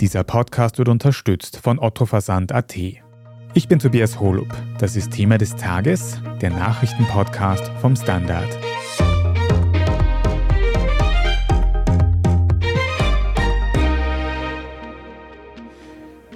[0.00, 2.76] Dieser Podcast wird unterstützt von Otto Versand.at.
[3.54, 4.48] Ich bin Tobias Holub.
[4.78, 8.46] Das ist Thema des Tages, der Nachrichtenpodcast vom Standard.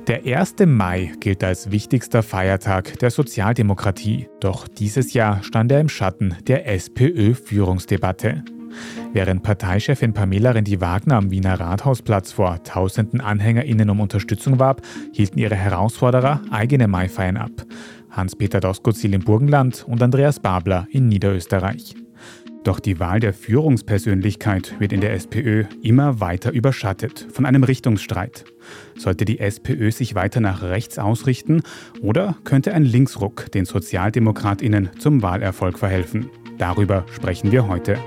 [0.07, 0.55] Der 1.
[0.65, 6.67] Mai gilt als wichtigster Feiertag der Sozialdemokratie, doch dieses Jahr stand er im Schatten der
[6.67, 8.43] SPÖ-Führungsdebatte.
[9.13, 14.83] Während Parteichefin Pamela Rendi-Wagner am Wiener Rathausplatz vor tausenden AnhängerInnen um Unterstützung warb,
[15.13, 17.51] hielten ihre Herausforderer eigene Maifeiern ab.
[18.11, 21.97] Hans-Peter Doskozil im Burgenland und Andreas Babler in Niederösterreich.
[22.63, 28.45] Doch die Wahl der Führungspersönlichkeit wird in der SPÖ immer weiter überschattet von einem Richtungsstreit.
[28.97, 31.63] Sollte die SPÖ sich weiter nach rechts ausrichten
[32.01, 36.31] oder könnte ein Linksruck den Sozialdemokratinnen zum Wahlerfolg verhelfen?
[36.59, 37.99] Darüber sprechen wir heute.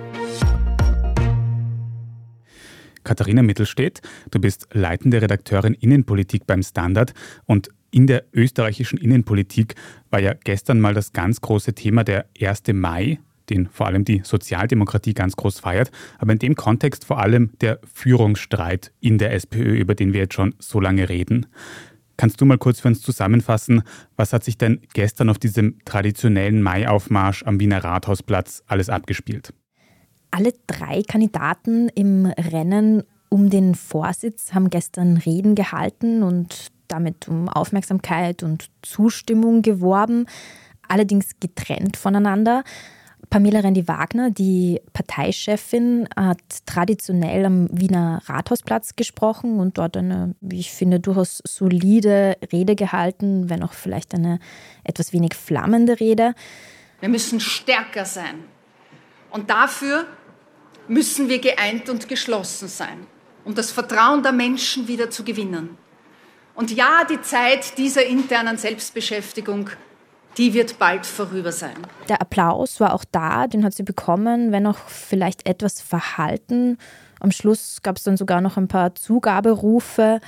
[3.03, 7.13] Katharina Mittelstedt, du bist leitende Redakteurin Innenpolitik beim Standard
[7.45, 9.75] und in der österreichischen Innenpolitik
[10.09, 12.63] war ja gestern mal das ganz große Thema der 1.
[12.73, 13.19] Mai,
[13.49, 17.79] den vor allem die Sozialdemokratie ganz groß feiert, aber in dem Kontext vor allem der
[17.93, 21.45] Führungsstreit in der SPÖ, über den wir jetzt schon so lange reden.
[22.17, 23.83] Kannst du mal kurz für uns zusammenfassen,
[24.15, 29.53] was hat sich denn gestern auf diesem traditionellen Maiaufmarsch am Wiener Rathausplatz alles abgespielt?
[30.35, 37.47] Alle drei Kandidaten im Rennen um den Vorsitz haben gestern Reden gehalten und damit um
[37.49, 40.25] Aufmerksamkeit und Zustimmung geworben,
[40.87, 42.63] allerdings getrennt voneinander.
[43.29, 50.71] Pamela Rendi-Wagner, die Parteichefin, hat traditionell am Wiener Rathausplatz gesprochen und dort eine, wie ich
[50.71, 54.39] finde, durchaus solide Rede gehalten, wenn auch vielleicht eine
[54.83, 56.33] etwas wenig flammende Rede.
[57.01, 58.45] Wir müssen stärker sein.
[59.29, 60.05] Und dafür
[60.87, 63.07] müssen wir geeint und geschlossen sein,
[63.45, 65.77] um das Vertrauen der Menschen wieder zu gewinnen.
[66.55, 69.69] Und ja, die Zeit dieser internen Selbstbeschäftigung
[70.37, 71.75] die wird bald vorüber sein.
[72.09, 76.77] Der Applaus war auch da, den hat sie bekommen, wenn auch vielleicht etwas verhalten.
[77.19, 80.19] Am Schluss gab es dann sogar noch ein paar Zugaberufe.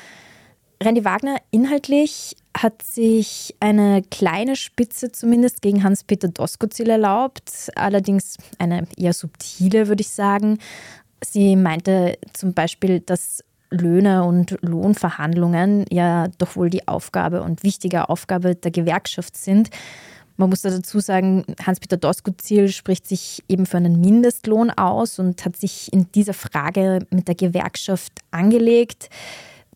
[0.84, 8.88] Randy Wagner inhaltlich hat sich eine kleine Spitze zumindest gegen Hans-Peter Doskozil erlaubt, allerdings eine
[8.98, 10.60] eher subtile, würde ich sagen.
[11.24, 18.10] Sie meinte zum Beispiel, dass Löhne und Lohnverhandlungen ja doch wohl die Aufgabe und wichtige
[18.10, 19.70] Aufgabe der Gewerkschaft sind.
[20.38, 25.56] Man muss dazu sagen, Hans-Peter Doskozil spricht sich eben für einen Mindestlohn aus und hat
[25.56, 29.10] sich in dieser Frage mit der Gewerkschaft angelegt,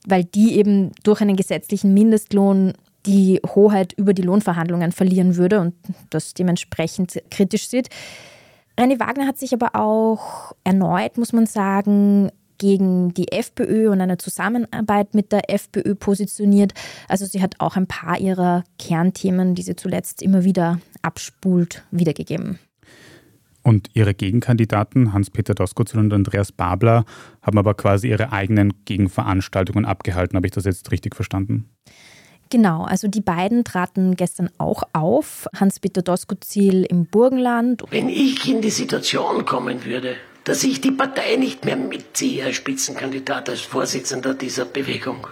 [0.08, 2.74] weil die eben durch einen gesetzlichen Mindestlohn
[3.06, 5.74] die Hoheit über die Lohnverhandlungen verlieren würde und
[6.10, 7.90] das dementsprechend kritisch sieht.
[8.78, 14.18] René Wagner hat sich aber auch erneut, muss man sagen, gegen die FPÖ und eine
[14.18, 16.74] Zusammenarbeit mit der FPÖ positioniert.
[17.08, 22.60] Also sie hat auch ein paar ihrer Kernthemen, die sie zuletzt immer wieder abspult, wiedergegeben.
[23.70, 27.06] Und ihre Gegenkandidaten, Hans-Peter Doskozil und Andreas Babler,
[27.44, 30.38] haben aber quasi ihre eigenen Gegenveranstaltungen abgehalten.
[30.38, 31.70] Habe ich das jetzt richtig verstanden?
[32.50, 35.48] Genau, also die beiden traten gestern auch auf.
[35.56, 37.84] Hans-Peter Doskozil im Burgenland.
[37.92, 40.16] Wenn ich in die Situation kommen würde,
[40.46, 45.28] dass ich die Partei nicht mehr mitziehe als Spitzenkandidat, als Vorsitzender dieser Bewegung.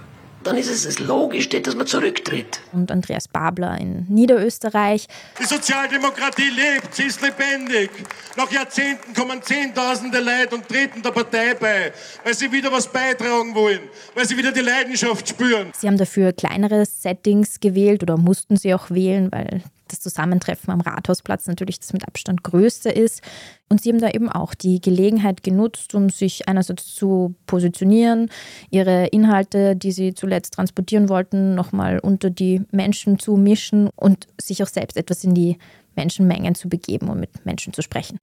[0.48, 2.62] Dann ist es logisch, dass man zurücktritt.
[2.72, 5.06] Und Andreas Babler in Niederösterreich.
[5.38, 7.90] Die Sozialdemokratie lebt, sie ist lebendig.
[8.38, 11.92] Nach Jahrzehnten kommen Zehntausende Leute und treten der Partei bei,
[12.24, 13.82] weil sie wieder was beitragen wollen,
[14.16, 15.74] weil sie wieder die Leidenschaft spüren.
[15.78, 20.82] Sie haben dafür kleinere Settings gewählt oder mussten sie auch wählen, weil das Zusammentreffen am
[20.82, 23.22] Rathausplatz natürlich das mit Abstand größte ist.
[23.70, 28.30] Und sie haben da eben auch die Gelegenheit genutzt, um sich einerseits zu positionieren,
[28.70, 34.64] ihre Inhalte, die sie zuletzt transportieren wollten, nochmal unter die Menschen zu mischen und sich
[34.64, 35.58] auch selbst etwas in die
[35.96, 38.20] Menschenmengen zu begeben und mit Menschen zu sprechen.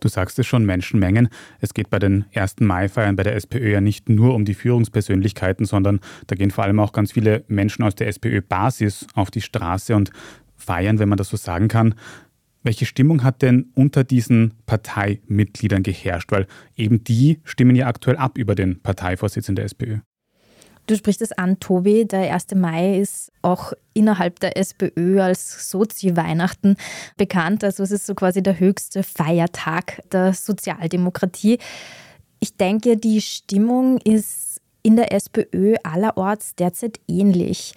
[0.00, 1.28] Du sagst es schon, Menschenmengen.
[1.60, 5.66] Es geht bei den ersten Mai-Feiern bei der SPÖ ja nicht nur um die Führungspersönlichkeiten,
[5.66, 9.96] sondern da gehen vor allem auch ganz viele Menschen aus der SPÖ-Basis auf die Straße
[9.96, 10.12] und
[10.58, 11.94] feiern, wenn man das so sagen kann.
[12.62, 16.30] Welche Stimmung hat denn unter diesen Parteimitgliedern geherrscht?
[16.32, 16.46] Weil
[16.76, 19.98] eben die stimmen ja aktuell ab über den Parteivorsitz in der SPÖ.
[20.88, 22.06] Du sprichst es an, Tobi.
[22.06, 22.54] Der 1.
[22.54, 26.76] Mai ist auch innerhalb der SPÖ als Sozi-Weihnachten
[27.18, 27.62] bekannt.
[27.62, 31.58] Also es ist so quasi der höchste Feiertag der Sozialdemokratie.
[32.40, 37.74] Ich denke, die Stimmung ist in der SPÖ allerorts derzeit ähnlich.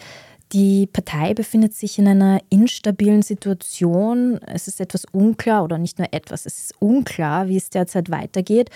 [0.53, 4.39] Die Partei befindet sich in einer instabilen Situation.
[4.45, 8.69] Es ist etwas unklar oder nicht nur etwas, es ist unklar, wie es derzeit weitergeht.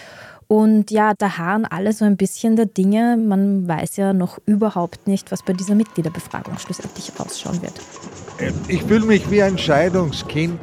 [0.47, 3.17] Und ja, da harren alle so ein bisschen der Dinge.
[3.17, 7.73] Man weiß ja noch überhaupt nicht, was bei dieser Mitgliederbefragung schlussendlich rausschauen wird.
[8.67, 10.59] Ich fühle mich wie ein Scheidungskind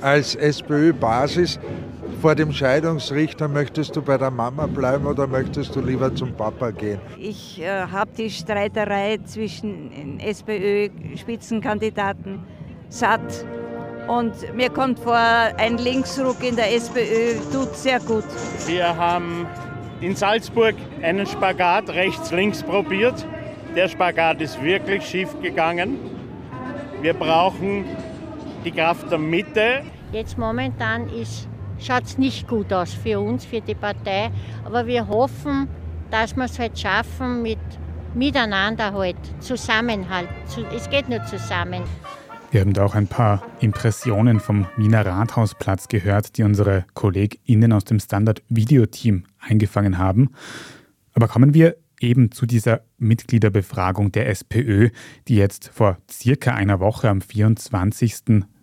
[0.00, 1.58] als SPÖ-Basis.
[2.20, 6.70] Vor dem Scheidungsrichter möchtest du bei der Mama bleiben oder möchtest du lieber zum Papa
[6.70, 6.98] gehen?
[7.18, 12.40] Ich äh, habe die Streiterei zwischen SPÖ-Spitzenkandidaten
[12.88, 13.44] satt.
[14.08, 18.24] Und mir kommt vor, ein Linksruck in der SPÖ tut sehr gut.
[18.66, 19.46] Wir haben
[20.00, 23.26] in Salzburg einen Spagat rechts-links probiert.
[23.74, 25.98] Der Spagat ist wirklich schief gegangen.
[27.02, 27.84] Wir brauchen
[28.64, 29.82] die Kraft der Mitte.
[30.12, 31.08] Jetzt momentan
[31.78, 34.30] schaut es nicht gut aus für uns, für die Partei.
[34.64, 35.68] Aber wir hoffen,
[36.10, 37.58] dass wir es halt schaffen mit
[38.14, 40.28] Miteinander halt, Zusammenhalt.
[40.74, 41.82] Es geht nur zusammen.
[42.50, 47.84] Wir haben da auch ein paar Impressionen vom Wiener Rathausplatz gehört, die unsere KollegInnen aus
[47.84, 50.30] dem Standard-Video-Team eingefangen haben.
[51.12, 54.90] Aber kommen wir eben zu dieser Mitgliederbefragung der SPÖ,
[55.28, 57.20] die jetzt vor circa einer Woche am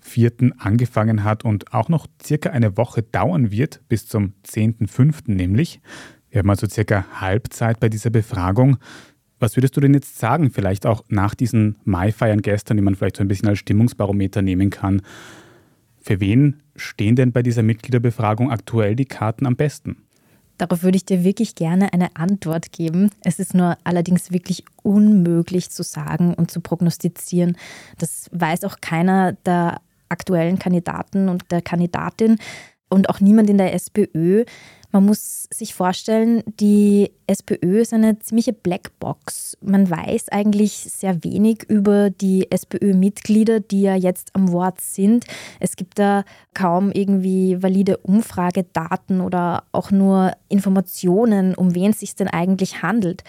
[0.03, 0.53] 24.04.
[0.57, 5.31] angefangen hat und auch noch circa eine Woche dauern wird, bis zum 10.05.
[5.31, 5.81] nämlich.
[6.29, 8.77] Wir haben also circa Halbzeit bei dieser Befragung.
[9.39, 13.17] Was würdest du denn jetzt sagen, vielleicht auch nach diesen Mai-Feiern gestern, die man vielleicht
[13.17, 15.01] so ein bisschen als Stimmungsbarometer nehmen kann?
[16.01, 19.97] Für wen stehen denn bei dieser Mitgliederbefragung aktuell die Karten am besten?
[20.57, 23.09] Darauf würde ich dir wirklich gerne eine Antwort geben.
[23.21, 27.57] Es ist nur allerdings wirklich unmöglich zu sagen und zu prognostizieren.
[27.97, 29.81] Das weiß auch keiner der
[30.13, 32.37] aktuellen Kandidaten und der Kandidatin
[32.89, 34.45] und auch niemand in der SPÖ.
[34.93, 39.57] Man muss sich vorstellen, die SPÖ ist eine ziemliche Blackbox.
[39.59, 45.25] Man weiß eigentlich sehr wenig über die SPÖ-Mitglieder, die ja jetzt am Wort sind.
[45.59, 52.13] Es gibt da kaum irgendwie valide Umfragedaten oder auch nur Informationen, um wen es sich
[52.13, 53.23] denn eigentlich handelt.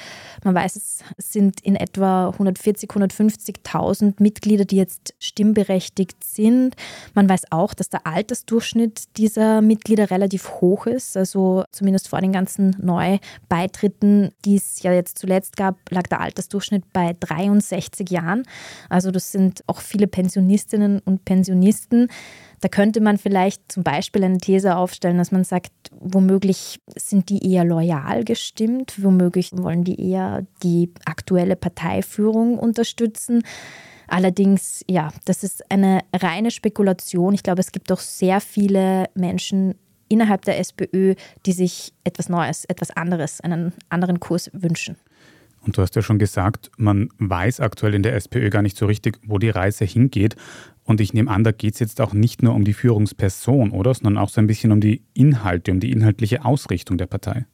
[0.44, 6.76] Man weiß, es sind in etwa 140.000, 150.000 Mitglieder, die jetzt stimmberechtigt sind.
[7.14, 11.16] Man weiß auch, dass der Altersdurchschnitt dieser Mitglieder relativ hoch ist.
[11.16, 16.92] Also zumindest vor den ganzen Neubeitritten, die es ja jetzt zuletzt gab, lag der Altersdurchschnitt
[16.92, 18.42] bei 63 Jahren.
[18.88, 22.08] Also das sind auch viele Pensionistinnen und Pensionisten.
[22.60, 27.52] Da könnte man vielleicht zum Beispiel eine These aufstellen, dass man sagt, womöglich sind die
[27.52, 33.42] eher loyal gestimmt, womöglich wollen die eher die aktuelle Parteiführung unterstützen.
[34.06, 37.34] Allerdings, ja, das ist eine reine Spekulation.
[37.34, 39.74] Ich glaube, es gibt auch sehr viele Menschen
[40.14, 41.14] innerhalb der SPÖ,
[41.44, 44.96] die sich etwas Neues, etwas anderes, einen anderen Kurs wünschen.
[45.60, 48.86] Und du hast ja schon gesagt, man weiß aktuell in der SPÖ gar nicht so
[48.86, 50.36] richtig, wo die Reise hingeht.
[50.84, 53.94] Und ich nehme an, da geht es jetzt auch nicht nur um die Führungsperson, oder?
[53.94, 57.46] Sondern auch so ein bisschen um die Inhalte, um die inhaltliche Ausrichtung der Partei.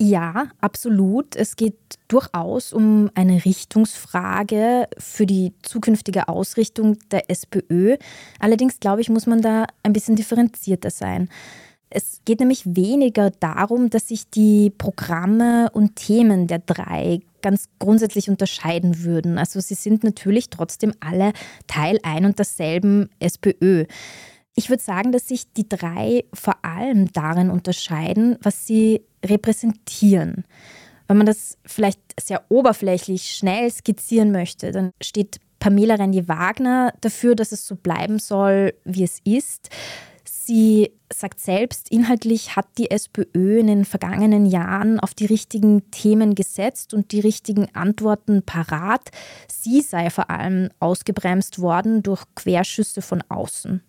[0.00, 1.36] Ja, absolut.
[1.36, 1.78] Es geht
[2.08, 7.96] durchaus um eine Richtungsfrage für die zukünftige Ausrichtung der SPÖ.
[8.40, 11.28] Allerdings, glaube ich, muss man da ein bisschen differenzierter sein.
[11.90, 18.28] Es geht nämlich weniger darum, dass sich die Programme und Themen der drei ganz grundsätzlich
[18.28, 19.38] unterscheiden würden.
[19.38, 21.32] Also sie sind natürlich trotzdem alle
[21.66, 23.84] Teil ein und derselben SPÖ.
[24.56, 30.44] Ich würde sagen, dass sich die drei vor allem darin unterscheiden, was sie repräsentieren.
[31.06, 37.52] Wenn man das vielleicht sehr oberflächlich schnell skizzieren möchte, dann steht Pamela Rendi-Wagner dafür, dass
[37.52, 39.70] es so bleiben soll, wie es ist.
[40.46, 46.34] Sie sagt selbst, inhaltlich hat die SPÖ in den vergangenen Jahren auf die richtigen Themen
[46.34, 49.10] gesetzt und die richtigen Antworten parat.
[49.48, 53.82] Sie sei vor allem ausgebremst worden durch Querschüsse von außen.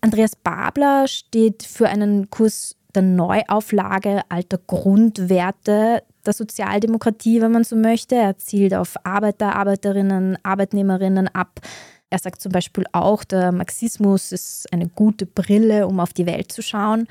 [0.00, 7.74] Andreas Babler steht für einen Kurs der Neuauflage alter Grundwerte der Sozialdemokratie, wenn man so
[7.74, 8.14] möchte.
[8.14, 11.60] Er zielt auf Arbeiter, Arbeiterinnen, Arbeitnehmerinnen ab.
[12.12, 16.52] Er sagt zum Beispiel auch, der Marxismus ist eine gute Brille, um auf die Welt
[16.52, 17.08] zu schauen.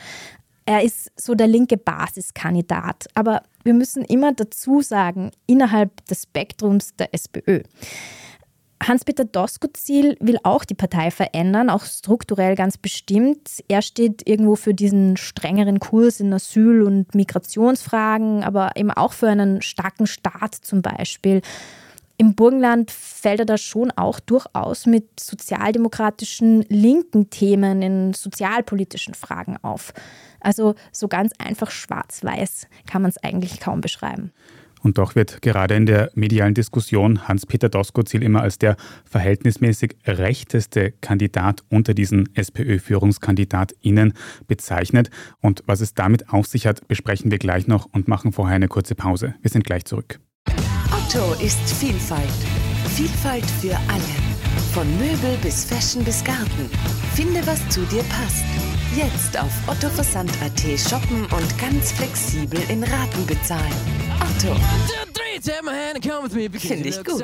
[0.65, 3.07] Er ist so der linke Basiskandidat.
[3.15, 7.63] Aber wir müssen immer dazu sagen, innerhalb des Spektrums der SPÖ.
[8.83, 13.63] Hans-Peter Doskozil will auch die Partei verändern, auch strukturell ganz bestimmt.
[13.67, 19.29] Er steht irgendwo für diesen strengeren Kurs in Asyl- und Migrationsfragen, aber eben auch für
[19.29, 21.41] einen starken Staat zum Beispiel.
[22.17, 29.57] Im Burgenland fällt er da schon auch durchaus mit sozialdemokratischen linken Themen in sozialpolitischen Fragen
[29.61, 29.93] auf.
[30.39, 34.31] Also so ganz einfach schwarz-weiß kann man es eigentlich kaum beschreiben.
[34.83, 40.91] Und doch wird gerade in der medialen Diskussion Hans-Peter Doskozil immer als der verhältnismäßig rechteste
[41.01, 44.13] Kandidat unter diesen SPÖ-FührungskandidatInnen
[44.47, 45.09] bezeichnet.
[45.39, 48.67] Und was es damit auf sich hat, besprechen wir gleich noch und machen vorher eine
[48.67, 49.35] kurze Pause.
[49.41, 50.19] Wir sind gleich zurück.
[51.13, 52.29] Otto ist Vielfalt.
[52.95, 54.13] Vielfalt für alle.
[54.73, 56.69] Von Möbel bis Fashion bis Garten.
[57.15, 58.45] Finde, was zu dir passt.
[58.95, 63.73] Jetzt auf ottoversand.at shoppen und ganz flexibel in Raten bezahlen.
[64.21, 64.55] Otto.
[66.59, 67.23] Finde ich gut.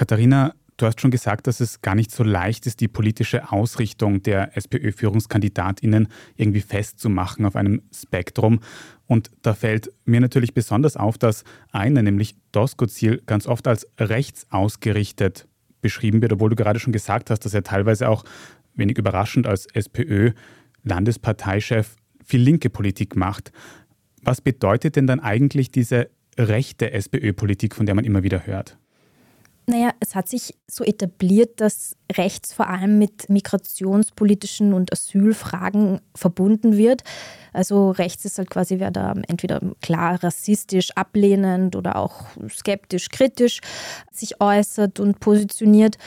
[0.00, 4.22] Katharina, Du hast schon gesagt, dass es gar nicht so leicht ist, die politische Ausrichtung
[4.22, 8.60] der SPÖ-Führungskandidatinnen irgendwie festzumachen auf einem Spektrum.
[9.06, 14.46] Und da fällt mir natürlich besonders auf, dass eine, nämlich Doskozil, ganz oft als rechts
[14.48, 15.46] ausgerichtet
[15.82, 18.24] beschrieben wird, obwohl du gerade schon gesagt hast, dass er teilweise auch
[18.74, 23.52] wenig überraschend als SPÖ-Landesparteichef viel linke Politik macht.
[24.22, 28.78] Was bedeutet denn dann eigentlich diese rechte SPÖ-Politik, von der man immer wieder hört?
[29.70, 36.76] Naja, es hat sich so etabliert, dass rechts vor allem mit migrationspolitischen und Asylfragen verbunden
[36.76, 37.04] wird.
[37.52, 43.60] Also rechts ist halt quasi, wer da entweder klar rassistisch, ablehnend oder auch skeptisch, kritisch
[44.10, 45.98] sich äußert und positioniert.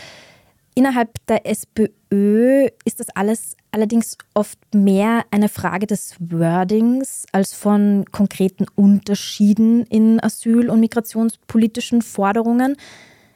[0.76, 8.04] Innerhalb der SPÖ ist das alles allerdings oft mehr eine Frage des Wordings als von
[8.12, 12.76] konkreten Unterschieden in asyl- und migrationspolitischen Forderungen.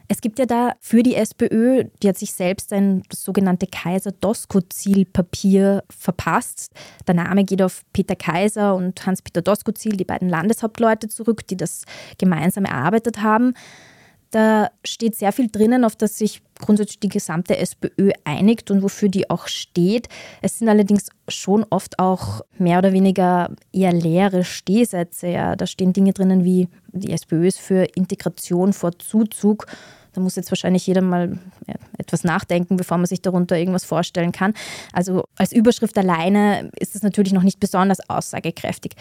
[0.09, 6.71] Es gibt ja da für die SPÖ, die hat sich selbst ein sogenannte Kaiser-Doskozil-Papier verpasst.
[7.05, 11.83] Der Name geht auf Peter Kaiser und Hans-Peter Doskozil, die beiden Landeshauptleute, zurück, die das
[12.17, 13.53] gemeinsam erarbeitet haben.
[14.31, 19.10] Da steht sehr viel drinnen, auf das sich grundsätzlich die gesamte SPÖ einigt und wofür
[19.10, 20.10] die auch steht.
[20.41, 25.27] Es sind allerdings schon oft auch mehr oder weniger eher leere Stehsätze.
[25.27, 25.55] Ja.
[25.55, 29.67] Da stehen Dinge drinnen wie die SPÖ ist für Integration vor Zuzug
[30.17, 31.38] da muss jetzt wahrscheinlich jeder mal
[32.00, 34.55] etwas nachdenken, bevor man sich darunter irgendwas vorstellen kann.
[34.91, 38.93] Also als Überschrift alleine ist es natürlich noch nicht besonders aussagekräftig.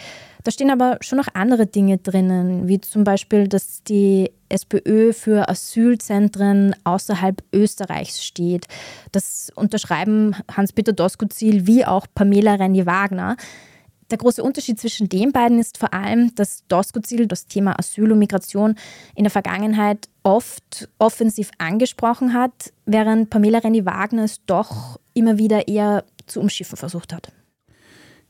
[0.43, 5.49] Da stehen aber schon noch andere Dinge drinnen, wie zum Beispiel, dass die SPÖ für
[5.49, 8.67] Asylzentren außerhalb Österreichs steht.
[9.11, 13.37] Das unterschreiben Hans-Peter Doskozil wie auch Pamela Renny-Wagner.
[14.09, 18.19] Der große Unterschied zwischen den beiden ist vor allem, dass Doskozil das Thema Asyl und
[18.19, 18.75] Migration
[19.15, 26.05] in der Vergangenheit oft offensiv angesprochen hat, während Pamela Renny-Wagner es doch immer wieder eher
[26.25, 27.33] zu umschiffen versucht hat.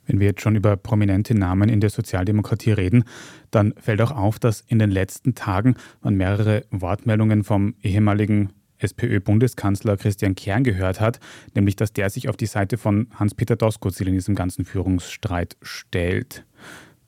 [0.08, 3.04] Wenn wir jetzt schon über prominente Namen in der Sozialdemokratie reden,
[3.52, 9.98] dann fällt auch auf, dass in den letzten Tagen man mehrere Wortmeldungen vom ehemaligen SPÖ-Bundeskanzler
[9.98, 11.20] Christian Kern gehört hat,
[11.56, 16.46] nämlich dass der sich auf die Seite von Hans-Peter Doskozil in diesem ganzen Führungsstreit stellt.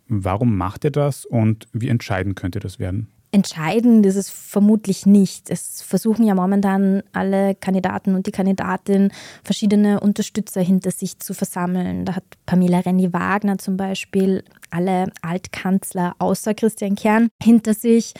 [0.08, 3.10] Warum macht er das und wie entscheidend könnte das werden?
[3.32, 5.52] Entscheidend ist es vermutlich nicht.
[5.52, 9.12] Es versuchen ja momentan alle Kandidaten und die Kandidatin
[9.44, 12.06] verschiedene Unterstützer hinter sich zu versammeln.
[12.06, 18.16] Da hat Pamela Renny-Wagner zum Beispiel alle Altkanzler außer Christian Kern hinter sich.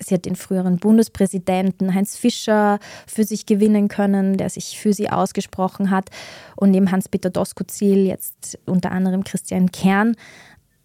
[0.00, 5.10] Sie hat den früheren Bundespräsidenten Heinz Fischer für sich gewinnen können, der sich für sie
[5.10, 6.10] ausgesprochen hat.
[6.56, 10.16] Und neben Hans-Peter Doskozil jetzt unter anderem Christian Kern.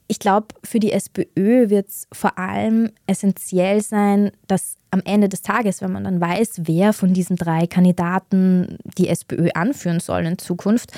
[0.08, 5.42] Ich glaube, für die SPÖ wird es vor allem essentiell sein, dass am Ende des
[5.42, 10.38] Tages, wenn man dann weiß, wer von diesen drei Kandidaten die SPÖ anführen soll in
[10.38, 10.92] Zukunft,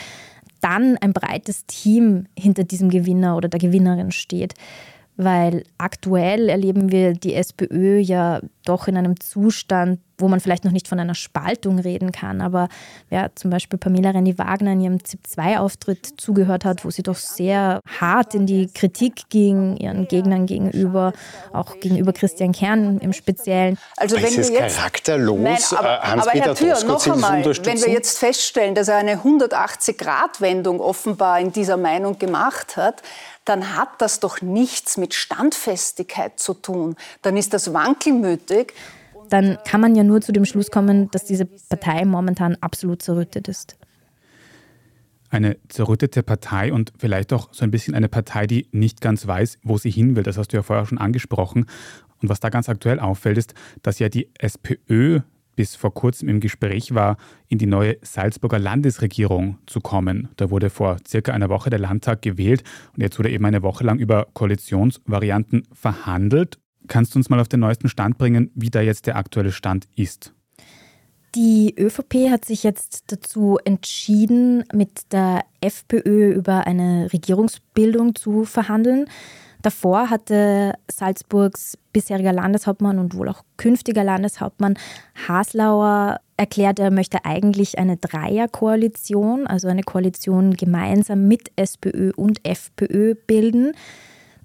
[0.60, 4.56] dann ein breites Team hinter diesem Gewinner oder der Gewinnerin steht.
[5.18, 10.72] Weil aktuell erleben wir die SPÖ ja doch in einem Zustand, wo man vielleicht noch
[10.72, 12.42] nicht von einer Spaltung reden kann.
[12.42, 12.70] Aber
[13.10, 18.36] wer zum Beispiel Pamela Rendi-Wagner in ihrem ZIP-2-Auftritt zugehört hat, wo sie doch sehr hart
[18.36, 21.14] in die Kritik ging, ihren Gegnern gegenüber,
[21.54, 23.78] auch gegenüber Christian Kern im Speziellen.
[23.96, 27.14] Also wenn ist es wir jetzt, charakterlos, Nein, aber, äh, Hans-Peter aber Herr Thür, Doskozil
[27.14, 32.76] noch einmal, wenn wir jetzt feststellen, dass er eine 180-Grad-Wendung offenbar in dieser Meinung gemacht
[32.76, 33.02] hat,
[33.48, 36.96] dann hat das doch nichts mit Standfestigkeit zu tun.
[37.22, 38.74] Dann ist das wankelmütig.
[39.30, 43.48] Dann kann man ja nur zu dem Schluss kommen, dass diese Partei momentan absolut zerrüttet
[43.48, 43.78] ist.
[45.30, 49.60] Eine zerrüttete Partei und vielleicht auch so ein bisschen eine Partei, die nicht ganz weiß,
[49.64, 50.24] wo sie hin will.
[50.24, 51.66] Das hast du ja vorher schon angesprochen.
[52.22, 55.20] Und was da ganz aktuell auffällt, ist, dass ja die SPÖ
[55.58, 57.18] bis vor kurzem im Gespräch war,
[57.50, 60.30] in die neue Salzburger Landesregierung zu kommen.
[60.38, 62.64] Da wurde vor circa einer Woche der Landtag gewählt
[62.96, 66.60] und jetzt wurde eben eine Woche lang über Koalitionsvarianten verhandelt.
[66.88, 69.90] Kannst du uns mal auf den neuesten Stand bringen, wie da jetzt der aktuelle Stand
[69.96, 70.34] ist?
[71.36, 79.06] Die ÖVP hat sich jetzt dazu entschieden, mit der FPÖ über eine Regierungsbildung zu verhandeln.
[79.62, 84.78] Davor hatte Salzburgs bisheriger Landeshauptmann und wohl auch künftiger Landeshauptmann
[85.28, 93.16] Haslauer erklärt, er möchte eigentlich eine Dreierkoalition, also eine Koalition gemeinsam mit SPÖ und FPÖ
[93.16, 93.74] bilden.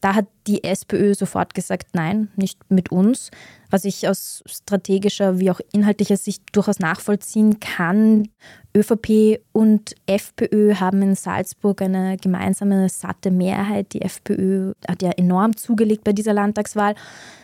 [0.02, 3.30] Da hat die SPÖ sofort gesagt, nein, nicht mit uns,
[3.71, 8.28] was ich aus strategischer wie auch inhaltlicher Sicht durchaus nachvollziehen kann.
[8.76, 13.92] ÖVP und FPÖ haben in Salzburg eine gemeinsame satte Mehrheit.
[13.92, 16.97] Die FPÖ hat ja enorm zugelegt bei dieser Landtagswahl.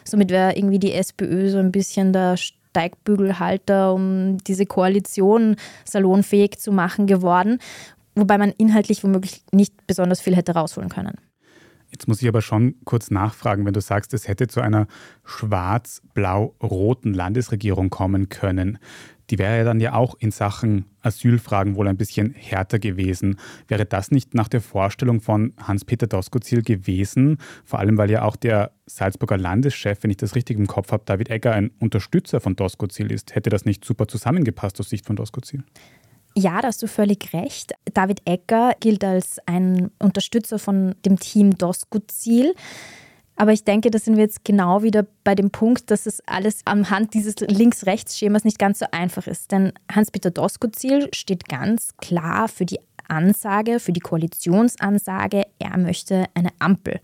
[0.05, 6.73] Somit wäre irgendwie die SPÖ so ein bisschen der Steigbügelhalter, um diese Koalition salonfähig zu
[6.73, 7.61] machen geworden,
[8.17, 11.19] wobei man inhaltlich womöglich nicht besonders viel hätte rausholen können.
[11.91, 14.87] Jetzt muss ich aber schon kurz nachfragen, wenn du sagst, es hätte zu einer
[15.25, 18.79] schwarz-blau-roten Landesregierung kommen können.
[19.31, 23.39] Die wäre ja dann ja auch in Sachen Asylfragen wohl ein bisschen härter gewesen.
[23.67, 27.39] Wäre das nicht nach der Vorstellung von Hans-Peter Doskozil gewesen?
[27.65, 31.05] Vor allem, weil ja auch der Salzburger Landeschef, wenn ich das richtig im Kopf habe,
[31.05, 33.35] David Egger, ein Unterstützer von Doskozil ist.
[33.35, 35.63] Hätte das nicht super zusammengepasst aus Sicht von Doskozil?
[36.39, 37.73] Ja, da hast du völlig recht.
[37.95, 42.55] David Egger gilt als ein Unterstützer von dem Team Doskozil.
[43.35, 46.61] Aber ich denke, da sind wir jetzt genau wieder bei dem Punkt, dass es alles
[46.65, 49.51] anhand dieses Links-Rechts-Schemas nicht ganz so einfach ist.
[49.51, 56.51] Denn Hans-Peter Doskozil steht ganz klar für die Ansage, für die Koalitionsansage, er möchte eine
[56.59, 57.01] Ampel.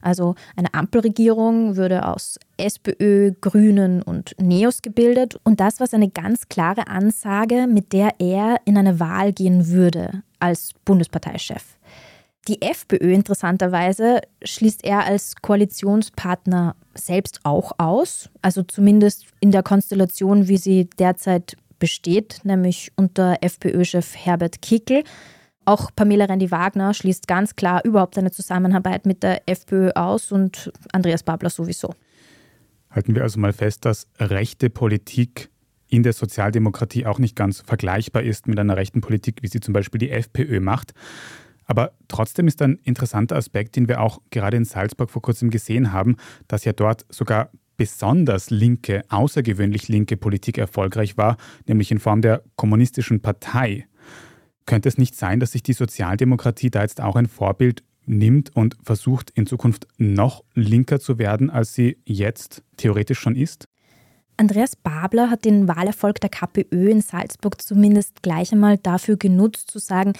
[0.00, 5.38] Also eine Ampelregierung würde aus SPÖ, Grünen und Neos gebildet.
[5.44, 10.22] Und das war seine ganz klare Ansage, mit der er in eine Wahl gehen würde
[10.38, 11.78] als Bundesparteichef.
[12.48, 20.48] Die FPÖ interessanterweise schließt er als Koalitionspartner selbst auch aus, also zumindest in der Konstellation,
[20.48, 25.04] wie sie derzeit besteht, nämlich unter FPÖ-Chef Herbert Kickel.
[25.68, 31.22] Auch Pamela Rendi-Wagner schließt ganz klar überhaupt eine Zusammenarbeit mit der FPÖ aus und Andreas
[31.22, 31.94] Babler sowieso.
[32.88, 35.50] Halten wir also mal fest, dass rechte Politik
[35.86, 39.74] in der Sozialdemokratie auch nicht ganz vergleichbar ist mit einer rechten Politik, wie sie zum
[39.74, 40.94] Beispiel die FPÖ macht.
[41.66, 45.92] Aber trotzdem ist ein interessanter Aspekt, den wir auch gerade in Salzburg vor kurzem gesehen
[45.92, 52.22] haben, dass ja dort sogar besonders linke, außergewöhnlich linke Politik erfolgreich war, nämlich in Form
[52.22, 53.86] der kommunistischen Partei.
[54.68, 58.76] Könnte es nicht sein, dass sich die Sozialdemokratie da jetzt auch ein Vorbild nimmt und
[58.82, 63.66] versucht, in Zukunft noch linker zu werden, als sie jetzt theoretisch schon ist?
[64.36, 69.78] Andreas Babler hat den Wahlerfolg der KPÖ in Salzburg zumindest gleich einmal dafür genutzt, zu
[69.78, 70.12] sagen,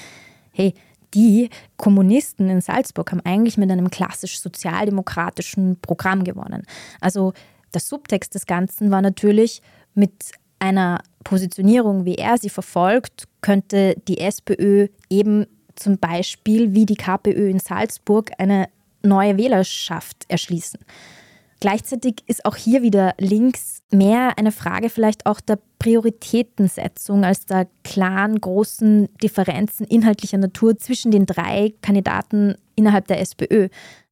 [0.53, 0.73] hey,
[1.13, 6.63] die Kommunisten in Salzburg haben eigentlich mit einem klassisch sozialdemokratischen Programm gewonnen.
[7.03, 7.35] Also
[7.75, 9.61] der Subtext des Ganzen war natürlich
[9.93, 16.97] mit einer Positionierung, wie er sie verfolgt, könnte die SPÖ eben zum Beispiel wie die
[16.97, 18.69] KPÖ in Salzburg eine
[19.03, 20.81] neue Wählerschaft erschließen.
[21.61, 27.67] Gleichzeitig ist auch hier wieder links mehr eine Frage vielleicht auch der Prioritätensetzung als der
[27.83, 33.69] klaren großen Differenzen inhaltlicher Natur zwischen den drei Kandidaten innerhalb der SPÖ.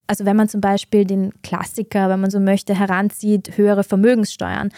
[0.09, 4.71] Also wenn man zum Beispiel den Klassiker, wenn man so möchte, heranzieht, höhere Vermögenssteuern,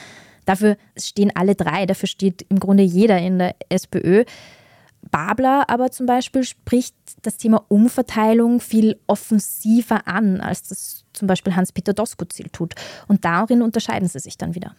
[0.48, 4.24] Dafür stehen alle drei, dafür steht im Grunde jeder in der SPÖ.
[5.11, 11.54] Babler aber zum Beispiel spricht das Thema Umverteilung viel offensiver an, als das zum Beispiel
[11.54, 12.74] Hans-Peter Doskozil tut.
[13.08, 14.74] Und darin unterscheiden sie sich dann wieder.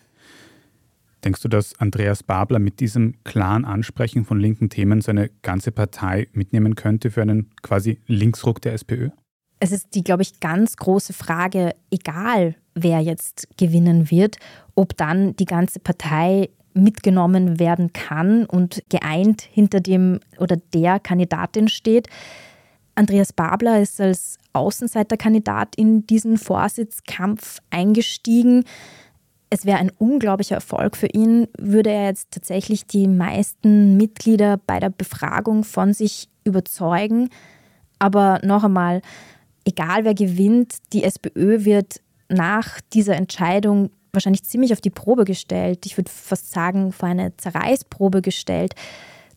[1.23, 6.29] Denkst du, dass Andreas Babler mit diesem klaren Ansprechen von linken Themen seine ganze Partei
[6.33, 9.09] mitnehmen könnte für einen quasi Linksruck der SPÖ?
[9.59, 14.37] es ist die, glaube ich, ganz große Frage, egal wer jetzt gewinnen wird,
[14.75, 21.67] ob dann die ganze Partei mitgenommen werden kann und geeint hinter dem oder der Kandidatin
[21.67, 22.07] steht.
[22.95, 28.65] Andreas Babler ist als Außenseiterkandidat in diesen Vorsitzkampf eingestiegen.
[29.49, 34.79] Es wäre ein unglaublicher Erfolg für ihn, würde er jetzt tatsächlich die meisten Mitglieder bei
[34.79, 37.29] der Befragung von sich überzeugen.
[37.99, 39.01] Aber noch einmal,
[39.65, 45.85] egal wer gewinnt, die SPÖ wird nach dieser Entscheidung wahrscheinlich ziemlich auf die Probe gestellt.
[45.85, 48.73] Ich würde fast sagen, vor eine Zerreißprobe gestellt.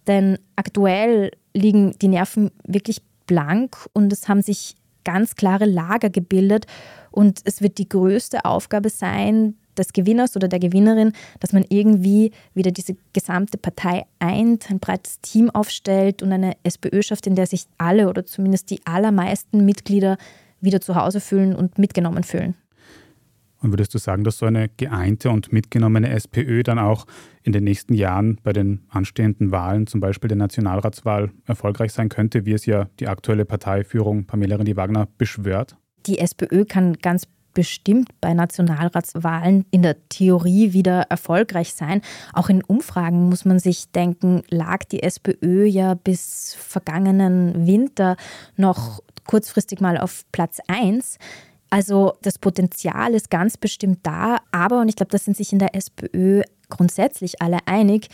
[0.06, 4.74] Denn aktuell liegen die Nerven wirklich blank und es haben sich
[5.04, 6.66] ganz klare Lager gebildet.
[7.10, 12.32] Und es wird die größte Aufgabe sein, des Gewinners oder der Gewinnerin, dass man irgendwie
[12.54, 17.46] wieder diese gesamte Partei eint, ein breites Team aufstellt und eine SPÖ schafft, in der
[17.46, 20.18] sich alle oder zumindest die allermeisten Mitglieder
[20.60, 22.54] wieder zu Hause fühlen und mitgenommen fühlen.
[23.62, 27.06] Und würdest du sagen, dass so eine geeinte und mitgenommene SPÖ dann auch
[27.42, 32.44] in den nächsten Jahren bei den anstehenden Wahlen, zum Beispiel der Nationalratswahl, erfolgreich sein könnte,
[32.44, 35.76] wie es ja die aktuelle Parteiführung Pamela Rendi-Wagner beschwört?
[36.06, 42.00] Die SPÖ kann ganz bestimmt bei Nationalratswahlen in der Theorie wieder erfolgreich sein.
[42.32, 48.16] Auch in Umfragen muss man sich denken, lag die SPÖ ja bis vergangenen Winter
[48.56, 51.18] noch kurzfristig mal auf Platz 1.
[51.72, 55.58] Also das Potenzial ist ganz bestimmt da, aber, und ich glaube, da sind sich in
[55.58, 58.08] der SPÖ grundsätzlich alle einig,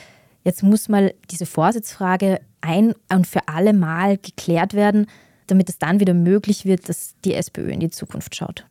[0.44, 5.06] jetzt muss mal diese Vorsitzfrage ein und für alle Mal geklärt werden,
[5.48, 8.64] damit es dann wieder möglich wird, dass die SPÖ in die Zukunft schaut.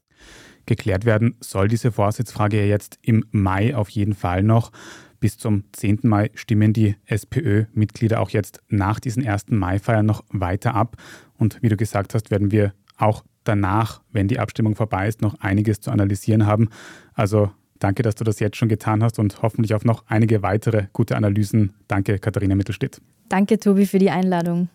[0.65, 4.71] Geklärt werden soll diese Vorsitzfrage ja jetzt im Mai auf jeden Fall noch.
[5.19, 6.00] Bis zum 10.
[6.04, 9.47] Mai stimmen die SPÖ-Mitglieder auch jetzt nach diesen 1.
[9.50, 10.95] Mai-Feiern noch weiter ab.
[11.38, 15.39] Und wie du gesagt hast, werden wir auch danach, wenn die Abstimmung vorbei ist, noch
[15.39, 16.69] einiges zu analysieren haben.
[17.13, 20.88] Also danke, dass du das jetzt schon getan hast und hoffentlich auf noch einige weitere
[20.93, 21.73] gute Analysen.
[21.88, 23.01] Danke, Katharina Mittelstedt.
[23.29, 24.69] Danke, Tobi, für die Einladung.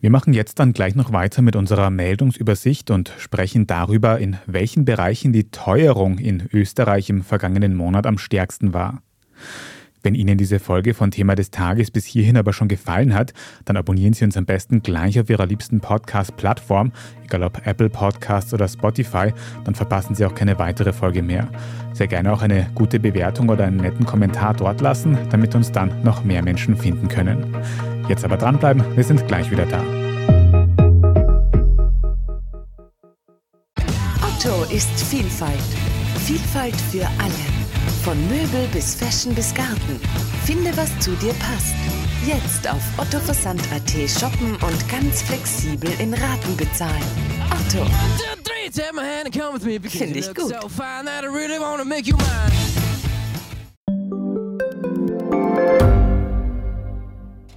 [0.00, 4.84] Wir machen jetzt dann gleich noch weiter mit unserer Meldungsübersicht und sprechen darüber, in welchen
[4.84, 9.02] Bereichen die Teuerung in Österreich im vergangenen Monat am stärksten war.
[10.06, 13.32] Wenn Ihnen diese Folge von Thema des Tages bis hierhin aber schon gefallen hat,
[13.64, 16.92] dann abonnieren Sie uns am besten gleich auf Ihrer liebsten Podcast-Plattform,
[17.24, 19.32] egal ob Apple Podcasts oder Spotify,
[19.64, 21.48] dann verpassen Sie auch keine weitere Folge mehr.
[21.92, 25.90] Sehr gerne auch eine gute Bewertung oder einen netten Kommentar dort lassen, damit uns dann
[26.04, 27.56] noch mehr Menschen finden können.
[28.08, 29.82] Jetzt aber dranbleiben, wir sind gleich wieder da.
[34.22, 35.58] Otto ist Vielfalt.
[36.24, 37.55] Vielfalt für alle.
[38.02, 40.00] Von Möbel bis Fashion bis Garten.
[40.44, 41.74] Finde, was zu dir passt.
[42.26, 47.02] Jetzt auf ottoversand.at shoppen und ganz flexibel in Raten bezahlen.
[47.50, 47.84] Otto.
[49.88, 50.54] Finde ich gut.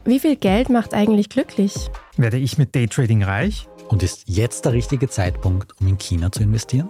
[0.05, 1.89] Wie viel Geld macht eigentlich glücklich?
[2.17, 3.67] Werde ich mit Daytrading reich?
[3.89, 6.89] Und ist jetzt der richtige Zeitpunkt, um in China zu investieren?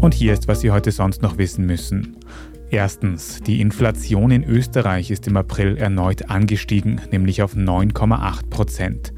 [0.00, 2.16] Und hier ist, was Sie heute sonst noch wissen müssen.
[2.70, 9.12] Erstens, die Inflation in Österreich ist im April erneut angestiegen, nämlich auf 9,8 Prozent.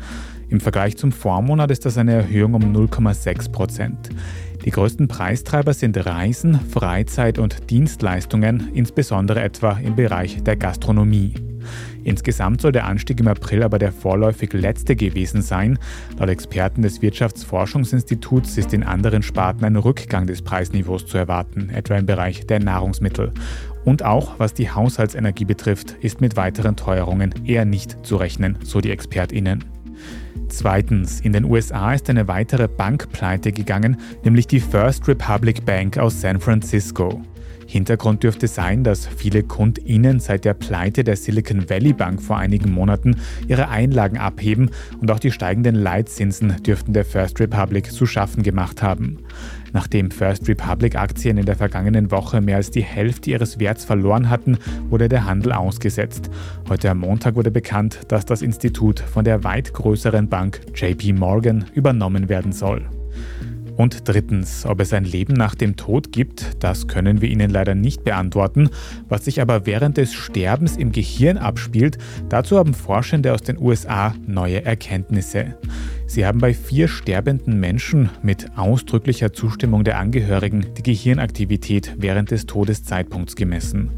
[0.49, 4.11] Im Vergleich zum Vormonat ist das eine Erhöhung um 0,6 Prozent.
[4.65, 11.46] Die größten Preistreiber sind Reisen, Freizeit und Dienstleistungen, insbesondere etwa im Bereich der Gastronomie.
[12.07, 15.77] Insgesamt soll der Anstieg im April aber der vorläufig letzte gewesen sein.
[16.21, 21.97] Laut Experten des Wirtschaftsforschungsinstituts ist in anderen Sparten ein Rückgang des Preisniveaus zu erwarten, etwa
[21.97, 23.33] im Bereich der Nahrungsmittel.
[23.85, 28.81] Und auch was die Haushaltsenergie betrifft, ist mit weiteren Teuerungen eher nicht zu rechnen, so
[28.81, 29.65] die ExpertInnen.
[30.49, 35.99] Zweitens, in den USA ist eine weitere Bank pleite gegangen, nämlich die First Republic Bank
[35.99, 37.21] aus San Francisco.
[37.67, 42.73] Hintergrund dürfte sein, dass viele KundInnen seit der Pleite der Silicon Valley Bank vor einigen
[42.73, 43.17] Monaten
[43.49, 48.83] ihre Einlagen abheben und auch die steigenden Leitzinsen dürften der First Republic zu schaffen gemacht
[48.83, 49.19] haben.
[49.73, 54.31] Nachdem First Republic Aktien in der vergangenen Woche mehr als die Hälfte ihres Werts verloren
[54.31, 56.31] hatten, wurde der Handel ausgesetzt.
[56.69, 61.65] Heute am Montag wurde bekannt, dass das Institut von der weit größeren Bank JP Morgan
[61.75, 62.87] übernommen werden soll.
[63.77, 67.75] Und drittens, ob es ein Leben nach dem Tod gibt, das können wir Ihnen leider
[67.75, 68.71] nicht beantworten.
[69.09, 74.15] Was sich aber während des Sterbens im Gehirn abspielt, dazu haben Forschende aus den USA
[74.27, 75.57] neue Erkenntnisse.
[76.09, 82.47] Sie haben bei vier sterbenden Menschen mit ausdrücklicher Zustimmung der Angehörigen die Gehirnaktivität während des
[82.47, 83.91] Todeszeitpunkts gemessen.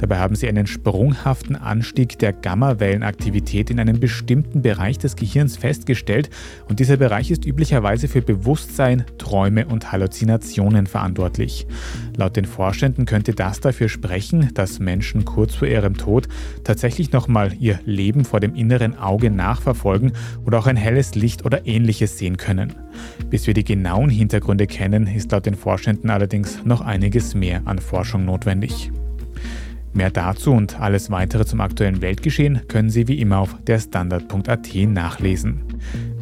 [0.00, 6.30] Dabei haben sie einen sprunghaften Anstieg der Gammawellenaktivität in einem bestimmten Bereich des Gehirns festgestellt
[6.68, 11.66] und dieser Bereich ist üblicherweise für Bewusstsein, Träume und Halluzinationen verantwortlich.
[12.16, 16.28] Laut den Forschenden könnte das dafür sprechen, dass Menschen kurz vor ihrem Tod
[16.64, 20.12] tatsächlich nochmal ihr Leben vor dem inneren Auge nachverfolgen
[20.44, 22.74] oder auch ein helles Licht oder ähnliches sehen können.
[23.30, 27.78] Bis wir die genauen Hintergründe kennen, ist laut den Forschenden allerdings noch einiges mehr an
[27.78, 28.90] Forschung notwendig.
[29.94, 34.74] Mehr dazu und alles weitere zum aktuellen Weltgeschehen können Sie wie immer auf der Standard.at
[34.74, 35.60] nachlesen.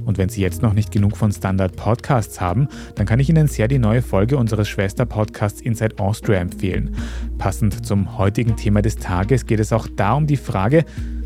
[0.04, 2.66] Und wenn Sie jetzt noch nicht genug von Standard Podcasts haben,
[2.96, 6.96] dann kann ich Ihnen sehr die neue Folge unseres Schwester-Podcasts Inside Austria empfehlen.
[7.38, 10.84] Passend zum heutigen Thema des Tages geht es auch da um die Frage,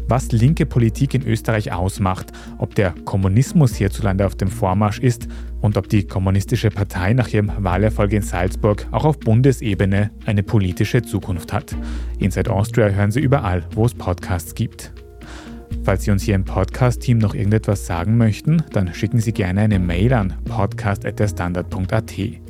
[0.09, 5.29] was linke Politik in Österreich ausmacht, ob der Kommunismus hierzulande auf dem Vormarsch ist
[5.61, 11.03] und ob die Kommunistische Partei nach ihrem Wahlerfolg in Salzburg auch auf Bundesebene eine politische
[11.03, 11.77] Zukunft hat.
[12.19, 14.93] Inside Austria hören Sie überall, wo es Podcasts gibt.
[15.83, 19.79] Falls Sie uns hier im Podcast-Team noch irgendetwas sagen möchten, dann schicken Sie gerne eine
[19.79, 22.44] Mail an podcast.derstandard.at.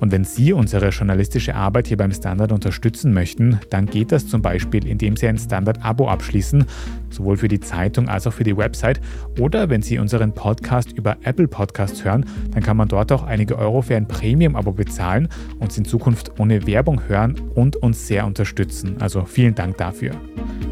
[0.00, 4.42] Und wenn Sie unsere journalistische Arbeit hier beim Standard unterstützen möchten, dann geht das zum
[4.42, 6.64] Beispiel, indem Sie ein Standard-Abo abschließen,
[7.10, 9.00] sowohl für die Zeitung als auch für die Website.
[9.38, 13.56] Oder wenn Sie unseren Podcast über Apple Podcasts hören, dann kann man dort auch einige
[13.58, 15.28] Euro für ein Premium-Abo bezahlen,
[15.58, 18.96] uns in Zukunft ohne Werbung hören und uns sehr unterstützen.
[19.00, 20.12] Also vielen Dank dafür.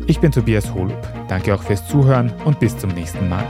[0.07, 1.01] Ich bin Tobias Holub.
[1.29, 3.47] Danke auch fürs Zuhören und bis zum nächsten Mal.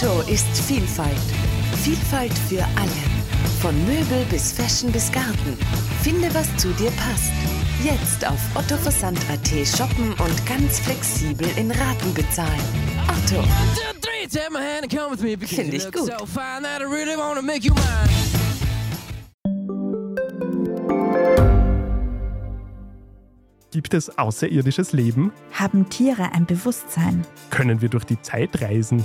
[0.00, 1.10] Otto ist Vielfalt.
[1.82, 3.02] Vielfalt für alle.
[3.60, 5.58] Von Möbel bis Fashion bis Garten.
[6.02, 7.30] Finde, was zu dir passt.
[7.84, 12.48] Jetzt auf ottoversand.at shoppen und ganz flexibel in Raten bezahlen.
[13.08, 13.42] Otto.
[15.46, 16.10] Finde ich gut.
[23.70, 25.30] Gibt es außerirdisches Leben?
[25.52, 27.26] Haben Tiere ein Bewusstsein?
[27.50, 29.04] Können wir durch die Zeit reisen?